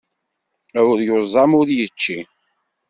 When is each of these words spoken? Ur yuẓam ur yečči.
Ur 0.89 0.97
yuẓam 1.07 1.51
ur 1.59 1.67
yečči. 1.77 2.19